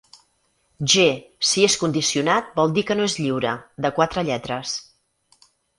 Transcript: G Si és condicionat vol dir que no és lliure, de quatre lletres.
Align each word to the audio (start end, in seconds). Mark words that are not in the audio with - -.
G 0.93 1.03
Si 1.51 1.67
és 1.67 1.75
condicionat 1.83 2.49
vol 2.61 2.75
dir 2.79 2.87
que 2.89 2.99
no 3.01 3.07
és 3.13 3.21
lliure, 3.21 3.55
de 3.87 3.97
quatre 4.01 4.29
lletres. 4.31 4.79